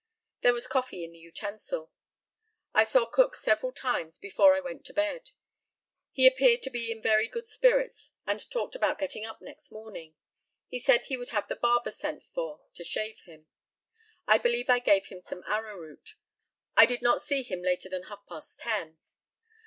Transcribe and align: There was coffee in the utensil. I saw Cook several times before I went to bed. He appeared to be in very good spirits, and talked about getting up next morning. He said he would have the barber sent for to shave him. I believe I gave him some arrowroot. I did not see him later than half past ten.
There 0.41 0.53
was 0.53 0.65
coffee 0.65 1.03
in 1.03 1.11
the 1.11 1.19
utensil. 1.19 1.91
I 2.73 2.83
saw 2.85 3.05
Cook 3.05 3.35
several 3.35 3.71
times 3.71 4.17
before 4.17 4.55
I 4.55 4.59
went 4.59 4.83
to 4.85 4.95
bed. 4.95 5.29
He 6.11 6.25
appeared 6.25 6.63
to 6.63 6.71
be 6.71 6.91
in 6.91 7.03
very 7.03 7.27
good 7.27 7.45
spirits, 7.45 8.09
and 8.25 8.49
talked 8.49 8.73
about 8.73 8.97
getting 8.97 9.25
up 9.25 9.43
next 9.43 9.71
morning. 9.71 10.15
He 10.67 10.79
said 10.79 11.05
he 11.05 11.17
would 11.17 11.29
have 11.29 11.47
the 11.49 11.55
barber 11.55 11.91
sent 11.91 12.23
for 12.23 12.61
to 12.73 12.83
shave 12.83 13.19
him. 13.25 13.45
I 14.25 14.39
believe 14.39 14.71
I 14.71 14.79
gave 14.79 15.05
him 15.05 15.21
some 15.21 15.43
arrowroot. 15.45 16.15
I 16.75 16.87
did 16.87 17.03
not 17.03 17.21
see 17.21 17.43
him 17.43 17.61
later 17.61 17.87
than 17.87 18.05
half 18.05 18.25
past 18.25 18.59
ten. 18.59 18.97